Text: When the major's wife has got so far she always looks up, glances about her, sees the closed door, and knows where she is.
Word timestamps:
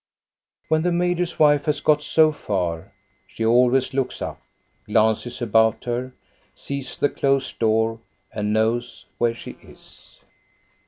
When 0.67 0.81
the 0.81 0.91
major's 0.91 1.37
wife 1.37 1.65
has 1.65 1.79
got 1.79 2.01
so 2.01 2.31
far 2.31 2.91
she 3.27 3.45
always 3.45 3.93
looks 3.93 4.19
up, 4.19 4.41
glances 4.87 5.43
about 5.43 5.83
her, 5.83 6.15
sees 6.55 6.97
the 6.97 7.07
closed 7.07 7.59
door, 7.59 7.99
and 8.33 8.51
knows 8.51 9.05
where 9.19 9.35
she 9.35 9.59
is. 9.61 10.17